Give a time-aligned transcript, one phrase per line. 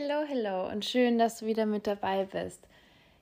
[0.00, 2.60] Hello, hello und schön, dass du wieder mit dabei bist.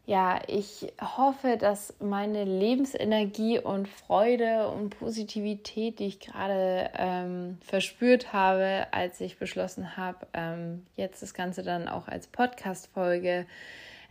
[0.04, 8.34] Ja, ich hoffe, dass meine Lebensenergie und Freude und Positivität, die ich gerade ähm, verspürt
[8.34, 13.46] habe, als ich beschlossen habe, ähm, jetzt das Ganze dann auch als Podcast-Folge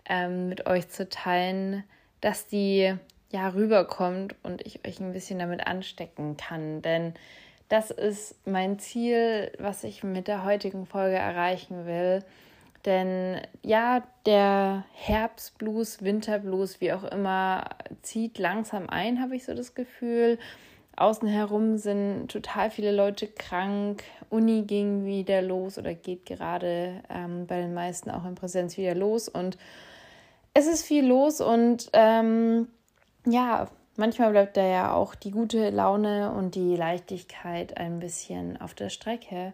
[0.09, 1.83] ähm, mit euch zu teilen,
[2.19, 2.95] dass die
[3.29, 6.81] ja rüberkommt und ich euch ein bisschen damit anstecken kann.
[6.81, 7.13] Denn
[7.69, 12.23] das ist mein Ziel, was ich mit der heutigen Folge erreichen will.
[12.85, 17.65] Denn ja, der Herbstblues, Winterblues, wie auch immer,
[18.03, 20.37] zieht langsam ein, habe ich so das Gefühl.
[20.95, 24.03] Außen herum sind total viele Leute krank.
[24.29, 28.95] Uni ging wieder los oder geht gerade ähm, bei den meisten auch in Präsenz wieder
[28.95, 29.27] los.
[29.27, 29.57] Und
[30.53, 32.69] es ist viel los und ähm,
[33.25, 38.73] ja, manchmal bleibt da ja auch die gute Laune und die Leichtigkeit ein bisschen auf
[38.73, 39.51] der Strecke.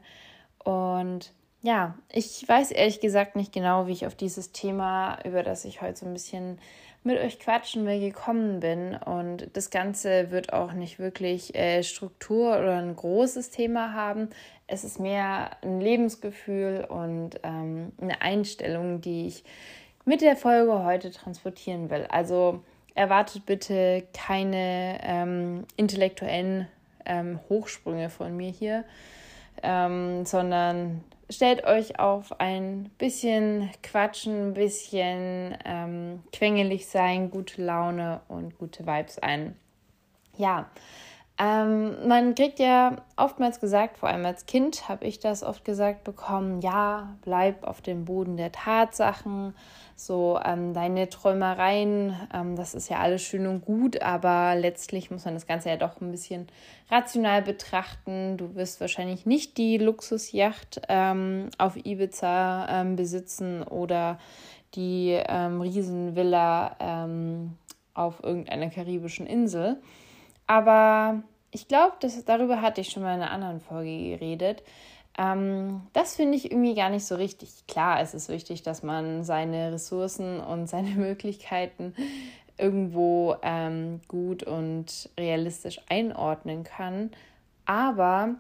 [0.64, 5.66] Und ja, ich weiß ehrlich gesagt nicht genau, wie ich auf dieses Thema, über das
[5.66, 6.58] ich heute so ein bisschen
[7.04, 8.96] mit euch quatschen will, gekommen bin.
[8.96, 14.30] Und das Ganze wird auch nicht wirklich äh, Struktur oder ein großes Thema haben.
[14.68, 19.44] Es ist mehr ein Lebensgefühl und ähm, eine Einstellung, die ich
[20.06, 22.08] mit der Folge heute transportieren will.
[22.10, 22.64] Also
[22.96, 26.68] erwartet bitte keine ähm, intellektuellen
[27.06, 28.84] ähm, Hochsprünge von mir hier,
[29.64, 38.22] ähm, sondern stellt euch auf ein bisschen quatschen, ein bisschen ähm, quengelig sein, gute Laune
[38.28, 39.56] und gute Vibes ein.
[40.38, 40.70] Ja,
[41.44, 46.04] ähm, man kriegt ja oftmals gesagt, vor allem als Kind habe ich das oft gesagt
[46.04, 49.56] bekommen, ja, bleib auf dem Boden der Tatsachen,
[49.96, 55.26] so ähm, deine Träumereien, ähm, das ist ja alles schön und gut, aber letztlich muss
[55.26, 56.46] man das Ganze ja doch ein bisschen
[56.92, 58.38] rational betrachten.
[58.38, 64.20] Du wirst wahrscheinlich nicht die Luxusjacht ähm, auf Ibiza ähm, besitzen oder
[64.76, 67.08] die ähm, Riesenvilla
[67.94, 69.82] auf irgendeiner karibischen Insel.
[70.48, 71.96] Aber ich glaube,
[72.26, 74.64] darüber hatte ich schon mal in einer anderen Folge geredet.
[75.18, 77.50] Ähm, das finde ich irgendwie gar nicht so richtig.
[77.68, 81.94] Klar, es ist wichtig, dass man seine Ressourcen und seine Möglichkeiten
[82.58, 87.12] irgendwo ähm, gut und realistisch einordnen kann.
[87.66, 88.36] Aber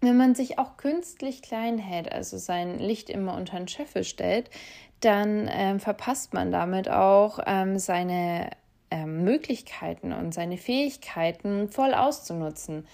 [0.00, 4.50] wenn man sich auch künstlich klein hält, also sein Licht immer unter den Scheffel stellt,
[5.00, 8.50] dann ähm, verpasst man damit auch ähm, seine
[8.94, 12.86] ähm, Möglichkeiten und seine Fähigkeiten voll auszunutzen.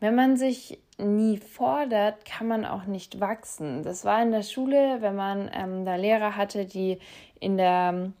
[0.00, 3.82] Wenn man sich nie fordert, kann man auch nicht wachsen.
[3.82, 6.98] Das war in der Schule, wenn man ähm, da Lehrer hatte, die
[7.38, 8.12] in der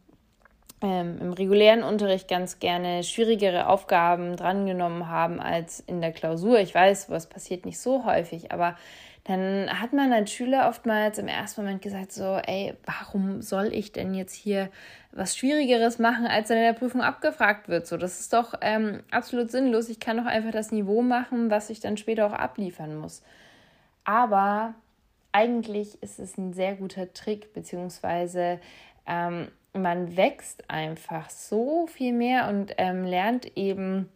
[0.82, 6.58] ähm, im regulären Unterricht ganz gerne schwierigere Aufgaben drangenommen haben als in der Klausur.
[6.60, 8.76] Ich weiß, was passiert nicht so häufig, aber
[9.24, 13.92] dann hat man als Schüler oftmals im ersten Moment gesagt, so, ey, warum soll ich
[13.92, 14.70] denn jetzt hier
[15.12, 17.86] was Schwierigeres machen, als dann in der Prüfung abgefragt wird?
[17.86, 19.88] So, das ist doch ähm, absolut sinnlos.
[19.88, 23.22] Ich kann doch einfach das Niveau machen, was ich dann später auch abliefern muss.
[24.04, 24.74] Aber
[25.32, 28.58] eigentlich ist es ein sehr guter Trick, beziehungsweise
[29.06, 34.08] ähm, man wächst einfach so viel mehr und ähm, lernt eben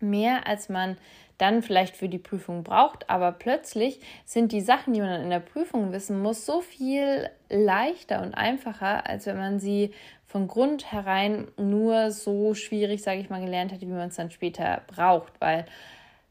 [0.00, 0.96] mehr, als man
[1.38, 5.30] dann vielleicht für die Prüfung braucht, aber plötzlich sind die Sachen, die man dann in
[5.30, 9.92] der Prüfung wissen muss, so viel leichter und einfacher, als wenn man sie
[10.26, 14.30] von Grund herein nur so schwierig, sage ich mal, gelernt hätte, wie man es dann
[14.30, 15.66] später braucht, weil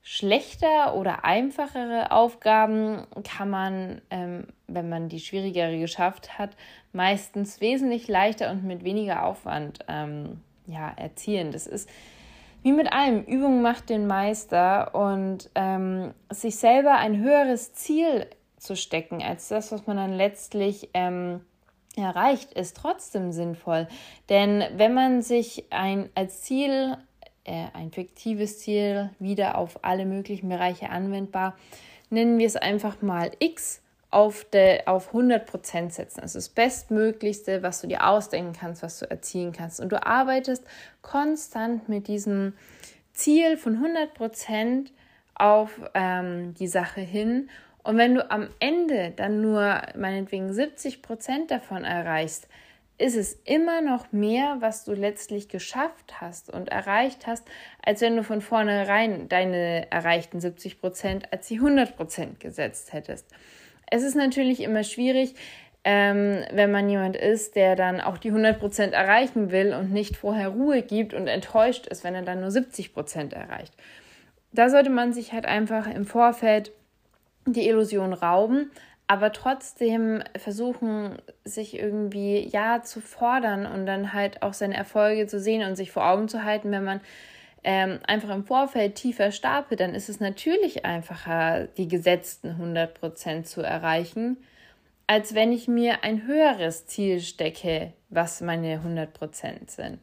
[0.03, 6.51] schlechter oder einfachere Aufgaben kann man, ähm, wenn man die schwierigere geschafft hat,
[6.91, 11.51] meistens wesentlich leichter und mit weniger Aufwand ähm, ja, erzielen.
[11.51, 11.87] Das ist
[12.63, 18.27] wie mit allem, Übung macht den Meister und ähm, sich selber ein höheres Ziel
[18.57, 21.41] zu stecken als das, was man dann letztlich ähm,
[21.95, 23.87] erreicht, ist trotzdem sinnvoll.
[24.29, 26.97] Denn wenn man sich ein als Ziel,
[27.43, 31.55] äh, ein fiktives Ziel, wieder auf alle möglichen Bereiche anwendbar,
[32.09, 33.80] nennen wir es einfach mal X
[34.11, 36.19] auf, de, auf 100% setzen.
[36.19, 39.79] Also das Bestmöglichste, was du dir ausdenken kannst, was du erzielen kannst.
[39.79, 40.65] Und du arbeitest
[41.01, 42.53] konstant mit diesem
[43.13, 44.91] Ziel von 100%
[45.35, 47.49] auf ähm, die Sache hin.
[47.83, 52.47] Und wenn du am Ende dann nur meinetwegen 70% davon erreichst,
[52.97, 57.47] ist es immer noch mehr, was du letztlich geschafft hast und erreicht hast,
[57.83, 63.25] als wenn du von vornherein deine erreichten 70% als die 100% gesetzt hättest.
[63.91, 65.35] Es ist natürlich immer schwierig,
[65.83, 70.49] ähm, wenn man jemand ist, der dann auch die 100% erreichen will und nicht vorher
[70.49, 73.73] Ruhe gibt und enttäuscht ist, wenn er dann nur 70% erreicht.
[74.51, 76.71] Da sollte man sich halt einfach im Vorfeld
[77.45, 78.71] die Illusion rauben.
[79.07, 85.37] aber trotzdem versuchen, sich irgendwie ja zu fordern und dann halt auch seine Erfolge zu
[85.37, 87.01] sehen und sich vor Augen zu halten, wenn man
[87.63, 93.61] ähm, einfach im Vorfeld tiefer stapelt, dann ist es natürlich einfacher, die gesetzten 100% zu
[93.61, 94.37] erreichen,
[95.07, 99.99] als wenn ich mir ein höheres Ziel stecke, was meine 100% sind.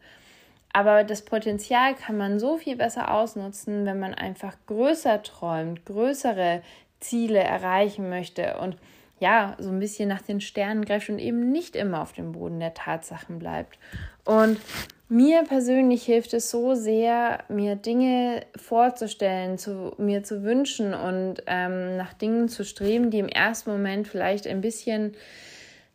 [0.72, 6.62] Aber das Potenzial kann man so viel besser ausnutzen, wenn man einfach größer träumt, größere
[7.00, 8.76] Ziele erreichen möchte und
[9.20, 12.60] ja, so ein bisschen nach den Sternen greift und eben nicht immer auf dem Boden
[12.60, 13.78] der Tatsachen bleibt.
[14.25, 14.60] Und
[15.08, 21.96] mir persönlich hilft es so sehr, mir Dinge vorzustellen, zu, mir zu wünschen und ähm,
[21.96, 25.14] nach Dingen zu streben, die im ersten Moment vielleicht ein bisschen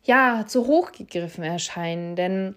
[0.02, 2.16] ja zu hoch gegriffen erscheinen.
[2.16, 2.56] Denn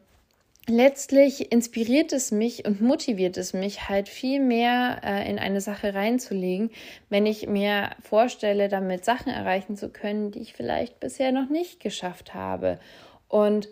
[0.68, 5.94] letztlich inspiriert es mich und motiviert es mich halt viel mehr äh, in eine Sache
[5.94, 6.72] reinzulegen,
[7.10, 11.80] wenn ich mir vorstelle, damit Sachen erreichen zu können, die ich vielleicht bisher noch nicht
[11.80, 12.80] geschafft habe.
[13.28, 13.70] Und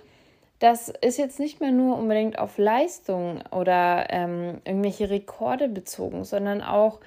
[0.59, 6.61] das ist jetzt nicht mehr nur unbedingt auf Leistung oder ähm, irgendwelche Rekorde bezogen, sondern
[6.61, 7.01] auch,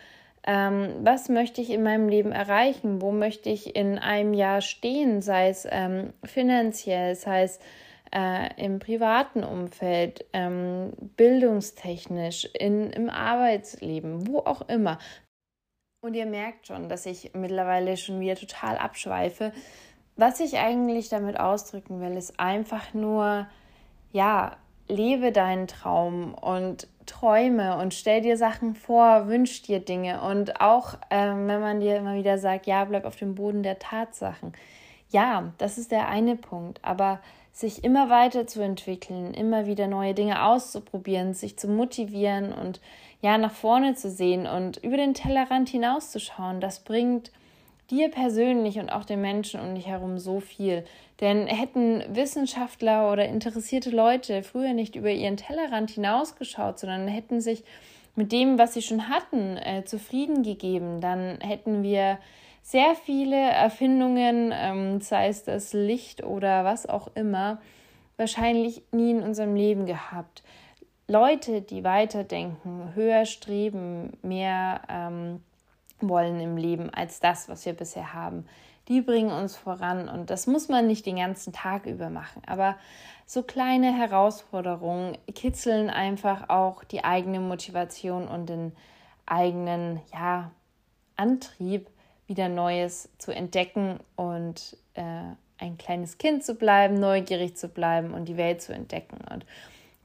[0.47, 3.01] ähm, was möchte ich in meinem Leben erreichen?
[3.01, 5.23] Wo möchte ich in einem Jahr stehen?
[5.23, 7.59] Sei es ähm, finanziell, sei es
[8.15, 14.99] äh, im privaten Umfeld, ähm, bildungstechnisch, in, im Arbeitsleben, wo auch immer.
[16.01, 19.53] Und ihr merkt schon, dass ich mittlerweile schon wieder total abschweife.
[20.19, 23.47] Was ich eigentlich damit ausdrücken will, ist einfach nur,
[24.11, 24.57] ja,
[24.89, 30.21] lebe deinen Traum und träume und stell dir Sachen vor, wünsch dir Dinge.
[30.21, 33.79] Und auch ähm, wenn man dir immer wieder sagt, ja, bleib auf dem Boden der
[33.79, 34.55] Tatsachen.
[35.09, 36.81] Ja, das ist der eine Punkt.
[36.83, 37.21] Aber
[37.53, 42.81] sich immer weiter zu entwickeln, immer wieder neue Dinge auszuprobieren, sich zu motivieren und
[43.21, 47.31] ja, nach vorne zu sehen und über den Tellerrand hinauszuschauen, das bringt
[47.91, 50.85] dir persönlich und auch den Menschen um dich herum so viel.
[51.21, 57.65] Denn hätten Wissenschaftler oder interessierte Leute früher nicht über ihren Tellerrand hinausgeschaut, sondern hätten sich
[58.15, 62.19] mit dem, was sie schon hatten, äh, zufrieden gegeben, dann hätten wir
[62.63, 67.61] sehr viele Erfindungen, ähm, sei es das Licht oder was auch immer,
[68.17, 70.43] wahrscheinlich nie in unserem Leben gehabt.
[71.07, 75.41] Leute, die weiterdenken, höher streben, mehr ähm,
[76.01, 78.47] wollen im Leben als das, was wir bisher haben.
[78.89, 82.43] Die bringen uns voran und das muss man nicht den ganzen Tag über machen.
[82.47, 82.77] Aber
[83.27, 88.73] so kleine Herausforderungen kitzeln einfach auch die eigene Motivation und den
[89.27, 90.51] eigenen ja,
[91.17, 91.89] Antrieb,
[92.27, 98.27] wieder Neues zu entdecken und äh, ein kleines Kind zu bleiben, neugierig zu bleiben und
[98.27, 99.19] die Welt zu entdecken.
[99.31, 99.45] Und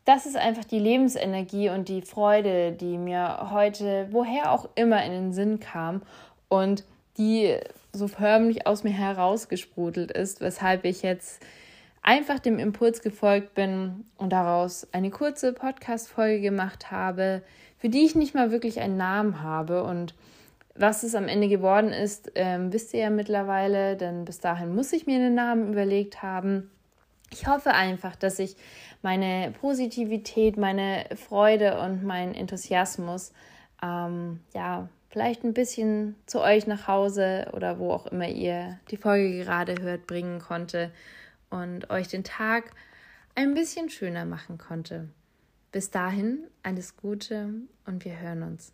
[0.06, 5.12] das ist einfach die Lebensenergie und die Freude, die mir heute, woher auch immer, in
[5.12, 6.02] den Sinn kam
[6.50, 6.84] und
[7.18, 7.58] die
[7.94, 11.42] so förmlich aus mir herausgesprudelt ist, weshalb ich jetzt
[12.02, 17.42] einfach dem Impuls gefolgt bin und daraus eine kurze Podcast-Folge gemacht habe,
[17.78, 19.84] für die ich nicht mal wirklich einen Namen habe.
[19.84, 20.16] Und
[20.76, 24.92] was es am Ende geworden ist, ähm, wisst ihr ja mittlerweile, denn bis dahin muss
[24.92, 26.70] ich mir einen Namen überlegt haben.
[27.34, 28.56] Ich hoffe einfach, dass ich
[29.02, 33.34] meine Positivität, meine Freude und meinen Enthusiasmus,
[33.82, 38.98] ähm, ja, vielleicht ein bisschen zu euch nach Hause oder wo auch immer ihr die
[38.98, 40.92] Folge gerade hört, bringen konnte
[41.50, 42.72] und euch den Tag
[43.34, 45.10] ein bisschen schöner machen konnte.
[45.72, 47.50] Bis dahin alles Gute
[47.88, 48.74] und wir hören uns.